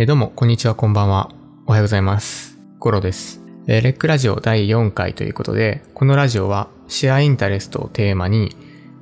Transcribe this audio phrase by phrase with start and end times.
[0.00, 1.32] えどうも、こんにちは、こんばんは。
[1.66, 2.56] おはようございます。
[2.78, 3.42] ゴロです。
[3.66, 8.54] えレックラジオ第4回ということで、このラジオはシェアインタレストをテーマに、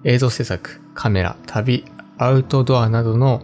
[0.04, 1.84] 映像制作、カメラ、旅、
[2.16, 3.42] アウトドアなどの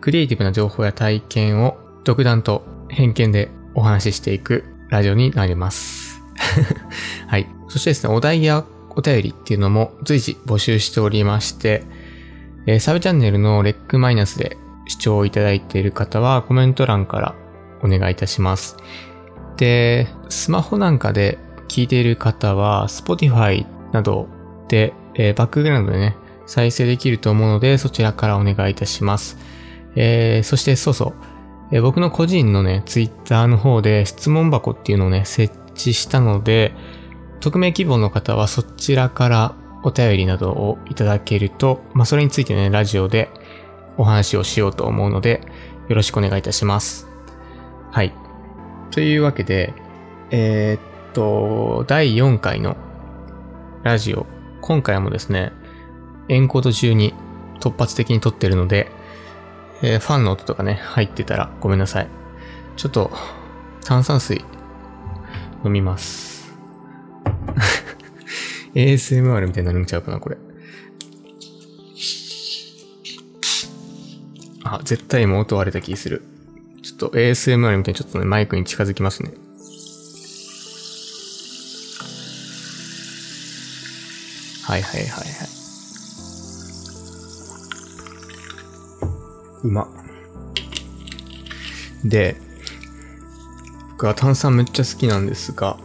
[0.00, 6.22] クリエイティブな情報や体験を独断と偏見でお話ししていくラジオになります。
[7.26, 7.48] はい。
[7.66, 11.82] そしてですね、お題やお便りっていうのも随時募集しておりまして、
[12.68, 17.34] えサブチャンネルのレックマイナスで視聴いただいている方はコメント欄から
[17.82, 18.76] お願いいたします。
[19.56, 24.28] で、スマホなんかで聞いている方は Spotify など
[24.68, 29.38] で、えーバックグラウンドでね、再生できると思うのでそちらからお願いいたします。
[29.94, 31.14] えーそしてそうそう、
[31.72, 36.74] えー僕の個人のね、Twitter の方で質問箱っていうのをね、設置したので、
[37.40, 43.30] 匿名希望の方はそちらからお便りなどをいただけると、まあ、それについてね、ラジオで
[43.96, 45.40] お話をしようと思うので、
[45.88, 47.08] よろしくお願いいたします。
[47.90, 48.14] はい。
[48.90, 49.74] というわけで、
[50.30, 52.76] えーっと、第4回の
[53.82, 54.26] ラジオ、
[54.60, 55.52] 今回もですね、
[56.28, 57.14] エンコード中に
[57.60, 58.90] 突発的に撮ってるので、
[59.82, 62.08] えーファンの音とかね、入ってたらごめんなさい。
[62.76, 63.10] ちょっと、
[63.84, 64.44] 炭酸水、
[65.64, 66.54] 飲みます。
[68.74, 70.38] ASMR みたいになるんちゃうかな、これ。
[74.72, 76.22] あ、絶対今音割れた気する。
[76.82, 79.32] ちょっと ASMR みたいにちょっとね、マイクに近づきますね。
[84.64, 85.48] はいはいはいはい。
[89.64, 89.88] うま。
[92.02, 92.36] で、
[93.90, 95.76] 僕は炭酸めっちゃ好きなんですが、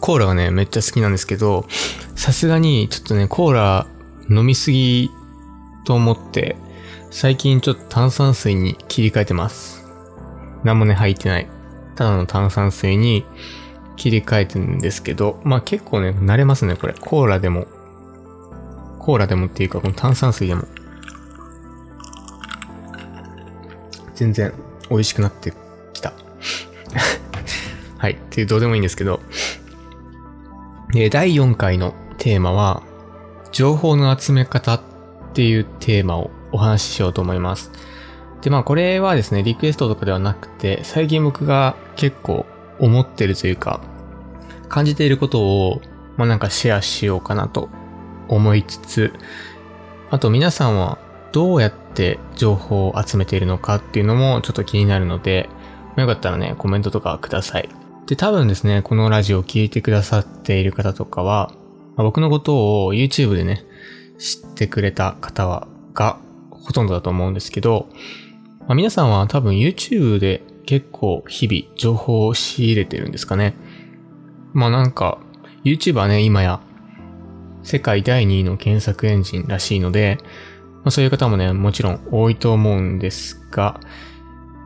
[0.00, 1.66] コーラがね、めっちゃ好きなんですけど、
[2.16, 3.86] さすがにちょっとね、コーラ
[4.30, 5.10] 飲みすぎ
[5.84, 6.56] と思って、
[7.16, 9.86] 最近ちょっと炭酸水に切り替えてます。
[10.64, 11.46] 何もね、入ってない。
[11.94, 13.24] ただの炭酸水に
[13.94, 16.92] 切り替えてるんですけど、まあ結構ね、慣れますね、これ。
[16.94, 17.68] コーラでも。
[18.98, 20.64] コーラでもっていうか、この炭酸水でも。
[24.16, 24.52] 全然
[24.90, 25.52] 美味しくなって
[25.92, 26.14] きた。
[27.96, 28.14] はい。
[28.14, 29.20] っていう、どうでもいいんですけど。
[30.92, 32.82] で、第4回のテーマは、
[33.52, 34.80] 情報の集め方っ
[35.32, 37.72] ていうテーマをお話ししようと思います。
[38.40, 42.46] で、まあこれはですね、リクエストとかではなくて、最近僕が結構
[42.78, 43.80] 思ってるというか、
[44.68, 45.80] 感じていることを、
[46.16, 47.68] まあなんかシェアしようかなと
[48.28, 49.12] 思いつつ、
[50.10, 50.98] あと皆さんは
[51.32, 55.50] どうやって情報を集めているのかっていうのもちょっと気になるので、
[55.96, 57.68] よかったらね、コメントとかください。
[58.06, 61.50] で、多分ですね、このラジオを聞いてくださっている方とかは、
[61.96, 63.64] まあ僕のことを YouTube でね、
[64.18, 66.18] 知ってくれた方は、が
[66.64, 67.88] ほとんどだと思うんですけど、
[68.60, 73.54] まあ、皆さんは多分 YouTube で結構日々情報を仕入れてるんですかね。
[74.52, 75.18] まあなんか、
[75.64, 76.60] YouTube はね、今や
[77.62, 80.18] 世界第2位の検索エンジンらしいので、
[80.84, 83.80] まあ、そういう方もね、もちろん多いと思うんですが、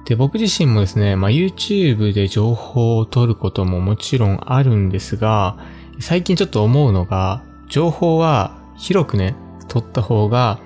[0.04, 5.59] で、僕自身もですね、まあ、YouTube で情報を取ることももちろんあるんですが、
[6.00, 9.36] 最近ちょっと思うのが、情報は広くね、
[9.69, 10.60] 取った方が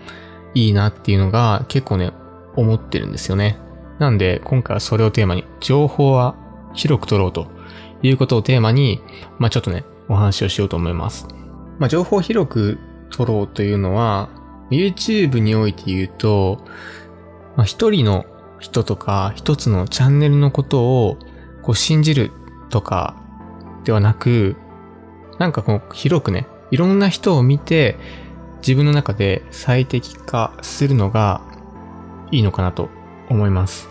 [0.54, 2.12] いいなっていうのが結構ね、
[2.56, 3.58] 思ってるんですよね。
[3.98, 6.34] なんで、今回はそれをテーマに、情報は
[6.74, 7.46] 広く取ろうと
[8.02, 9.00] いうことをテーマに、
[9.38, 11.26] まあちょっとね、お話をしようと思います。
[11.78, 12.78] まあ情報を広く
[13.10, 14.28] 取ろうというのは、
[14.70, 16.64] YouTube において言うと、
[17.56, 18.26] まあ一人の
[18.58, 21.18] 人とか一つのチャンネルのことを
[21.62, 22.30] こう信じる
[22.70, 23.16] とか
[23.84, 24.56] ではなく、
[25.38, 27.98] なんかこう広くね、いろんな人を見て
[28.62, 31.42] 自分の中で最適化するのが
[32.30, 32.88] いいのかなと
[33.28, 33.88] 思います。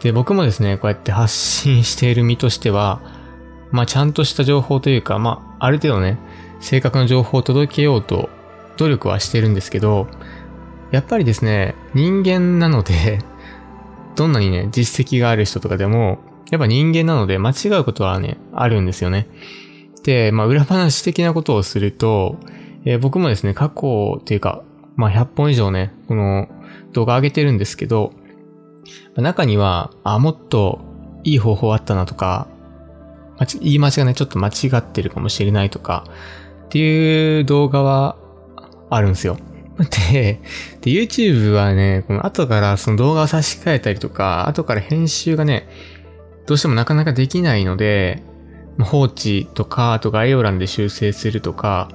[0.00, 3.00] で、僕もですね、こうやって発信している身としては、
[3.70, 6.18] まあちゃんとした情報というか、まあある程度ね、
[6.60, 8.30] 正確な情報を届けようと
[8.76, 10.06] 努力はしてるんですけど、
[10.90, 13.18] やっぱりですね、人間なので、
[14.14, 16.18] どんなにね、実績がある人とかでも、
[16.50, 19.26] やっぱ人間なので間違うことはね、あるんですよね。
[20.04, 22.38] で、まあ裏話的なことをすると、
[22.84, 24.62] えー僕もですね、過去っていうか、
[24.96, 26.48] まあ100本以上ね、この
[26.92, 28.12] 動画上げてるんですけど、
[29.16, 30.80] 中には、あ、もっと
[31.24, 32.48] いい方法あったなとか、
[33.60, 36.04] 言い間違いね、ちょっと間違ってるかもしれないとか、
[36.66, 38.16] っていう動画は
[38.90, 39.36] あるんですよ。
[40.12, 40.40] で、
[40.82, 45.68] で、YouTube はね、この後からその動画を差し替えたりとか、後から編集がね、
[46.46, 48.22] どうしてもなかなかできないので、
[48.78, 51.88] 放置とか、あと概要欄で修正するとか、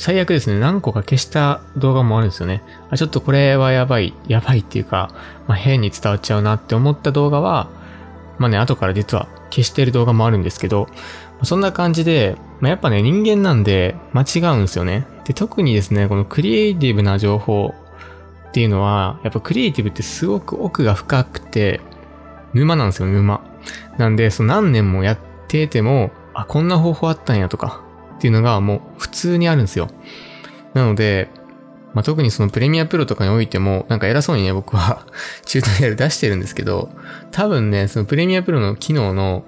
[0.00, 2.62] 最悪ですね、何個か消した動画もあるんですよね。
[2.88, 5.10] あ、ちょっとこれはやばい、やばいっていうか、
[5.46, 7.68] まあ、変に伝わっちゃうなって思った動画は、
[8.38, 10.86] まあね、後から実は消してる動画もあるんですけど、
[11.42, 15.06] そんな感じで、まあ、やっぱね、人間なんで間違うんですよね。
[15.26, 17.74] で、特にですね、このクリエイティブな情報
[18.48, 21.82] っていうのは、やっぱクリエイティブってすごく奥が深くて、
[22.54, 23.42] 沼なんですよ、沼。
[23.98, 27.82] なんで、その何年もやってても、あ、こんな方法あったんやとか、
[28.20, 29.88] っていうのがもう普通にあるんですよ。
[30.74, 31.30] なので、
[31.94, 35.06] まあ、特にそのプレミアプロとかにおいても、なんか偉そうにね、僕は
[35.46, 36.90] チュートリアル出してるんですけど、
[37.30, 39.44] 多分ね、そのプレミアプロの機能の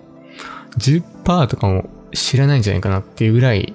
[0.79, 3.75] 10%とかも知らないんじゃないかなっていうぐらい、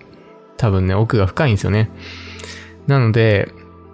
[0.57, 1.91] 多分ね、奥が深いんですよね。
[2.88, 3.51] なので、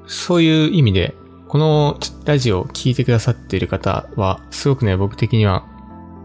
[0.07, 1.15] そういう意味で、
[1.49, 5.65] このラジオを聴いてくださっている方は、すごくね、僕的には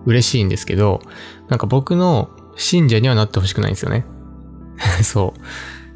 [0.06, 1.02] 嬉しいんですけど、
[1.48, 4.04] なんか僕の信者にはなってほしくないんですよね。
[5.02, 5.40] そう。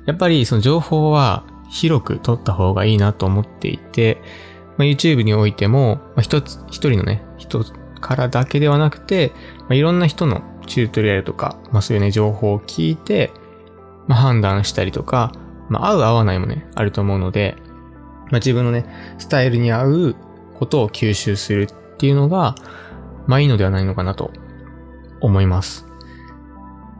[0.07, 4.21] やっぱりその情報は広く取った方がいいなと思っていて、
[4.77, 7.65] まあ、YouTube においても、まあ、一つ、一人のね、人
[8.01, 13.33] からだけではなくて、まあ、いろんな人のチュートリアルとか、まあそういうね、情報を聞いて、
[14.07, 15.33] まあ判断したりとか、
[15.69, 17.57] まあ合う合わないもね、あると思うので、
[18.31, 18.87] まあ自分のね、
[19.19, 20.17] スタイルに合う
[20.59, 22.55] ことを吸収するっていうのが、
[23.27, 24.31] まあいいのではないのかなと
[25.21, 25.87] 思います。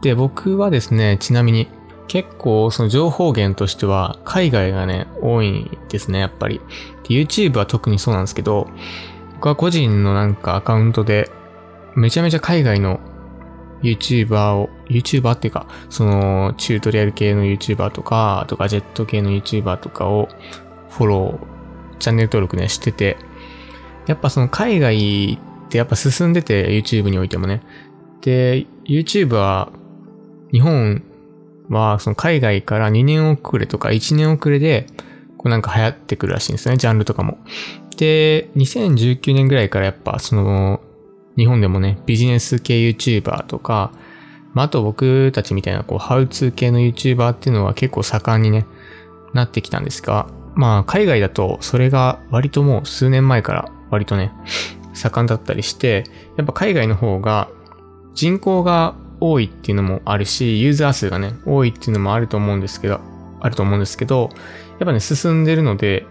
[0.03, 1.69] で、僕はですね、ちなみに
[2.09, 6.59] 結構その情報源としては海外がね、多いですね、やっぱり。
[7.05, 8.67] YouTube は特にそうなんですけど、
[9.35, 11.31] 僕は個人のなんかアカウントで
[11.95, 12.99] めちゃめちゃ海外の
[13.81, 20.27] YouTuber を、YouTuber っていうか、そのチュートリアル系の YouTuber とか、あとガジェット系の YouTuber とかを
[20.89, 23.15] フォロー、チャンネル登録ね、してて、
[24.07, 27.61] やっぱその海外ってやっぱ進んでて YouTube においてもね。
[28.19, 29.71] で、YouTube は
[30.53, 31.03] 日本
[31.69, 34.87] はその海外から2年遅れとか1年遅れで、
[35.37, 37.39] こうなんか流行ってくるらしいんですよね、ジャンルとかも。
[37.97, 40.79] で、2019年ぐらいからやっぱその、
[41.35, 43.91] 日本でもね、ビジネス系 YouTuber とか、
[44.53, 48.67] まあ、あと僕たちみたいなこう、ハウツー系の YouTuber っていうのは結構盛んにね、
[49.33, 54.31] なってきたんですが、まあ、海外だとそれが割ともう数年前から割とね、
[54.93, 56.03] 盛んだったりして、
[56.37, 57.49] やっぱ海外の方が
[58.13, 58.95] 人口が
[59.25, 62.99] 多いっていうのもあるし、ユーザー数がね、多いっていうのもあると思うんですけど、
[63.39, 64.29] あると思うんですけど、
[64.79, 66.05] やっぱね、進んでるので、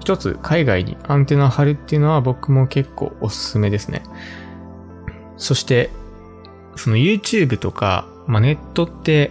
[0.00, 4.02] 一つ海外にアンテナ張るっていうのは僕も結構おすすめですね。
[5.36, 5.90] そして、
[6.74, 9.30] その YouTube とか、まあ、ネットって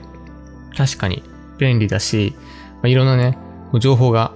[0.77, 1.21] 確かに
[1.57, 2.33] 便利だし、
[2.75, 3.37] まあ、いろんなね、
[3.77, 4.31] 情報が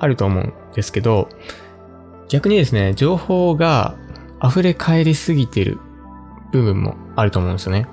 [0.00, 1.28] あると思うんですけど、
[2.28, 3.94] 逆にですね、情報が
[4.42, 5.78] 溢れ返りすぎてる
[6.52, 7.86] 部分もあると思うんですよね。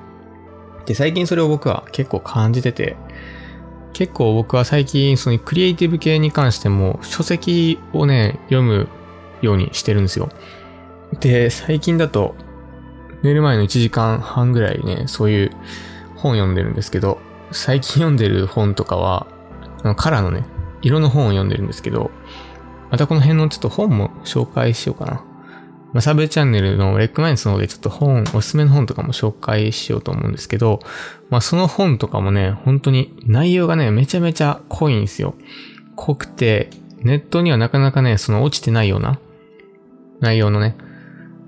[0.86, 2.98] で、最近それを僕は結構感じてて、
[3.94, 8.88] 結構僕は最近そのクリエイティブ系に関しても書籍をね、読む
[9.42, 10.30] ようにしてるんですよ。
[11.20, 12.36] で、最近だと
[13.24, 15.52] 寝る前の1時間半ぐらいね、そういう
[16.16, 17.20] 本読んでるんですけど、
[17.52, 19.28] 最近読んでる本とかは、
[19.96, 20.46] カラーのね、
[20.82, 22.12] 色の本を読んでるんですけど、
[22.92, 25.24] またこの辺のちょっと本も紹介しようかな。
[25.94, 30.80] まあ、サブチャンネルのレックマインスの方でちょっと本、おすすめの本とかも紹介しようと思うんですけど、
[31.30, 35.34] まあその本とかもね、本当に内容がね、めちゃめちゃ濃いんですよ。
[35.96, 36.70] 濃くて、
[37.02, 39.20] ネットにはなかなかね、その落ちてないような
[40.20, 40.76] 内容のね、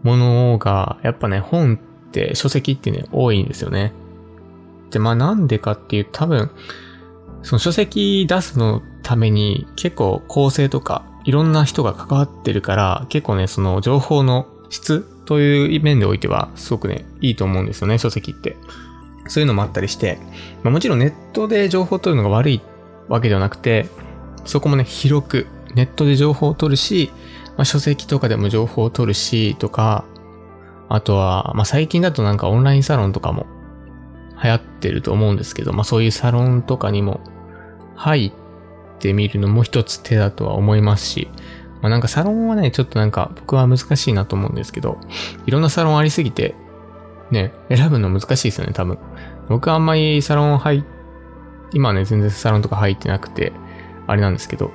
[0.01, 1.75] ものが、やっぱね、本
[2.07, 3.93] って書籍ってね、多いんですよね。
[4.89, 6.49] で、まあなんでかっていう多分、
[7.43, 18.57] その書籍出すのために結構構成とかいろんな人が関わってるから、結構ね、その情報の質という面でおいては、すごくね、いいと思うんですよね、書籍って。
[19.27, 20.19] そういうのもあったりして、
[20.63, 22.61] まあ、もちろんネットで情報を取るのが悪い
[23.07, 23.87] わけではなくて、
[24.45, 27.11] そこもね、広く、ネットで情報を取るし、
[27.55, 30.05] まあ、書籍とかでも情報を取るし、とか、
[30.89, 33.45] あとは、まあ、最近だとなんかオンラインサロンとかも
[34.43, 37.21] 流行ってると思うんですけど、まあ、そういうサロンとかにも
[37.95, 38.40] 入って
[39.01, 41.27] ってみるのも一つ手だとは思いますし、
[41.81, 44.99] まあ、なんかサロンはね、ちょっとなんか僕は難しいなと思うんですけど、
[45.47, 46.53] いろんなサロンありすぎて、
[47.31, 48.99] ね、選ぶの難しいですよね、多分。
[49.49, 50.83] 僕はあんまりサロン入
[51.73, 53.53] 今ね、全然サロンとか入ってなくて、
[54.05, 54.71] あれなんですけど、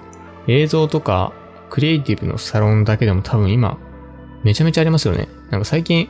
[0.48, 1.32] 映像とか
[1.70, 3.78] クリエイティブのサロンだけでも多分今、
[4.42, 5.28] めちゃめちゃありますよね。
[5.50, 6.08] なんか最近、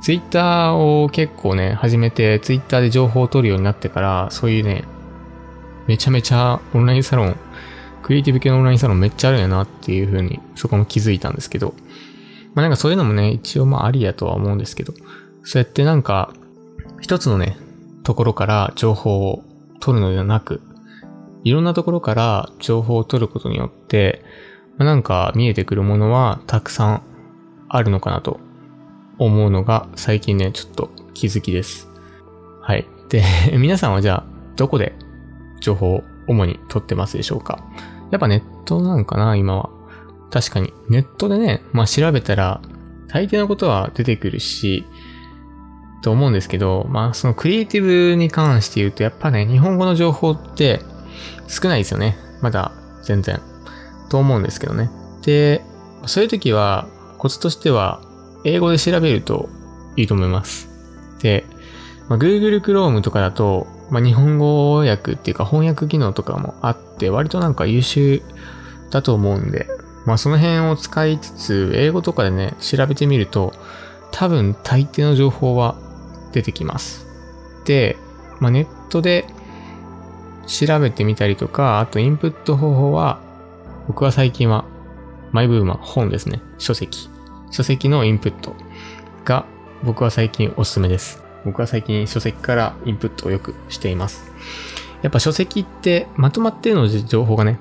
[0.00, 4.84] ツイッターを結構ね、始めて、ツイッターで情報を取るようになってから、そういうね、
[5.86, 7.36] めちゃめちゃオンラインサロン、
[8.02, 11.74] クリエイティブ系のオンラインサロンめっちゃあるんやなっていう風に、そこも気づいたんですけど、
[12.54, 14.92] まあなんかそういうのもね、一応まあありやとは思うんですけど、
[15.44, 16.32] そうやってなんか、
[17.00, 17.56] 一つのね、
[18.04, 19.44] ところから情報を
[19.80, 20.60] 取るのではなく、
[21.44, 24.24] いろんなところから情報を取ることによって、
[24.78, 27.02] まあ、なんか見えてくるものはたくさん
[27.68, 28.40] あるのかなと
[29.18, 31.88] 思うのが最近ね、ちょっと気づきです。
[32.60, 32.86] はい。
[33.08, 33.24] で、
[33.58, 34.24] 皆さんはじゃあ、
[34.56, 34.94] どこで
[35.62, 37.64] 情報を主に取ってますでしょうか
[38.10, 39.70] やっぱネットなんかな、今は。
[40.30, 40.72] 確かに。
[40.88, 42.60] ネットでね、まあ調べたら、
[43.08, 44.84] 大抵のことは出てくるし、
[46.02, 50.80] と思うんですけど、まあそのクリエイティブに関して言うと、やっぱね、日本語の情報って
[51.48, 52.16] 少ないですよね。
[52.40, 53.40] まだ全然。
[54.10, 54.90] と思うんですけどね。
[55.22, 55.62] で、
[56.06, 56.86] そういう時は、
[57.18, 58.02] コツとしては、
[58.44, 59.48] 英語で調べると
[59.96, 60.68] いいと思います。
[61.20, 61.46] で、
[62.08, 68.22] まあ、Google Chrome とかだと、まあ、日本語訳っていうか翻訳機能とかもあって、割となんか優秀
[68.90, 69.68] だと思うんで、
[70.06, 73.52] まあその辺を使いつつ、英語とかでね、調べてみると、
[74.10, 75.76] 多分大抵の情報は
[76.32, 77.06] 出てきます。
[77.66, 77.98] で、
[78.40, 79.26] まあ、ネットで
[80.46, 83.20] 調べてみたりとか、あとインプット方法は、
[83.88, 84.64] 僕は最近は、
[85.32, 86.40] マイブームは本ですね。
[86.56, 87.10] 書籍。
[87.50, 88.54] 書籍のインプット
[89.24, 89.44] が
[89.82, 91.21] 僕は最近おすすめです。
[91.44, 94.32] 僕は最近書籍からインプットをよくしています。
[95.02, 97.58] やっぱ書籍ってまとまってるので情報がね、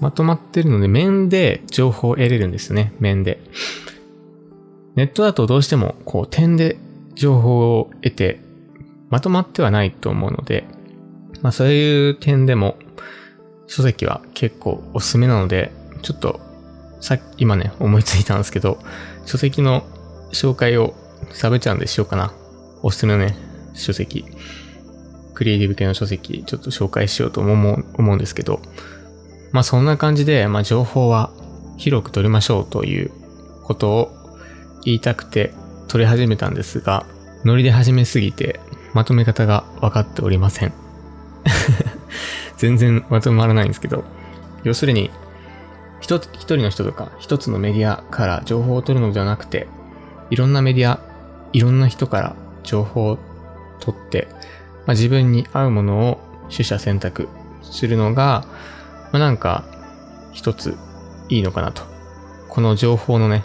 [0.00, 2.92] まとまってるので面で情報を得れるんですよね。
[3.00, 3.40] 面で。
[4.94, 6.76] ネットだとどうしてもこう点で
[7.14, 8.40] 情報を得て
[9.10, 10.64] まとまってはないと思うので、
[11.40, 12.76] まあそういう点でも
[13.66, 16.40] 書籍は結構おすすめなので、ちょっと
[17.00, 18.78] さっき今ね思いついたんですけど、
[19.24, 19.84] 書籍の
[20.32, 20.94] 紹介を
[21.32, 22.34] サブチャンでしようかな。
[22.86, 23.34] おすすめのね、
[23.72, 24.26] 書籍。
[25.32, 28.60] クリエイティブ系の書籍、ちょっと紹介しようと思う思うんですけど、
[29.52, 31.32] まあそんな感じで、まあ情報は
[31.78, 33.10] 広く取りましょうという
[33.62, 34.12] ことを
[34.84, 35.54] 言いたくて
[35.88, 37.06] 取り始めたんですが、
[37.46, 38.60] ノリで始めすぎて
[38.92, 40.74] まとめ方が分かっておりません。
[42.58, 44.04] 全然まとまらないんですけど、
[44.62, 45.10] 要するに、
[46.00, 49.68] 一人の人とか一つのメディアから情報を取るのではなくて、
[50.28, 51.00] いろんなメディア、
[51.54, 53.18] いろんな人から情報を
[53.80, 54.28] 取って、
[54.86, 57.28] まあ、自分に合うものを取捨選択
[57.62, 58.44] するのが、
[59.12, 59.64] まあ、なんか
[60.32, 60.76] 一つ
[61.28, 61.82] いいのかなと。
[62.48, 63.44] この情報のね、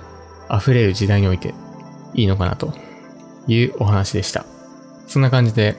[0.51, 1.53] 溢れる時代において
[2.13, 2.73] いいのかなと
[3.47, 4.45] いうお話でした。
[5.07, 5.75] そんな感じで、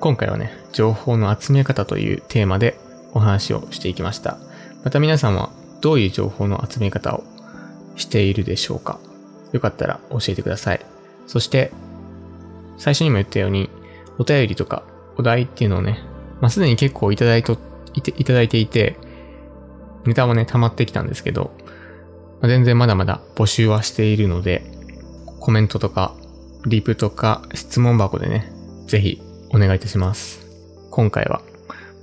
[0.00, 2.78] 今回はね、情報の集め方というテーマで
[3.12, 4.38] お話をしていきました。
[4.84, 7.24] また皆さんはどういう情報の集め方を
[7.96, 9.00] しているでしょうか
[9.52, 10.80] よかったら教えてください。
[11.26, 11.72] そして、
[12.78, 13.68] 最初にも言ったように、
[14.18, 14.82] お便りとか
[15.16, 16.02] お題っていうのをね、
[16.40, 17.58] まあ、すでに結構いただいと
[17.94, 18.96] いていただいていて、
[20.06, 21.50] ネタもね、溜まってきたんですけど、
[22.40, 24.64] まあ、全然まだまだ募集はしているので、
[25.40, 26.14] コメントとか、
[26.66, 28.50] リプとか、質問箱でね、
[28.86, 29.20] ぜひ
[29.50, 30.46] お願いいたします。
[30.90, 31.42] 今回は、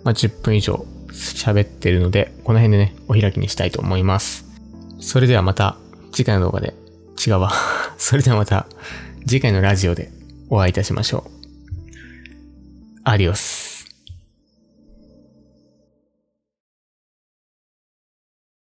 [0.04, 4.46] まあ、10分以上喋ってるので、この辺でね、お開きにしたいと思います。
[5.00, 5.78] それではまた
[6.12, 6.74] 次回の動画で、
[7.26, 7.52] 違うわ。
[7.98, 8.68] それではまた
[9.26, 10.12] 次回のラジオで
[10.50, 11.32] お会いいたしましょう。
[13.04, 13.75] アディオス。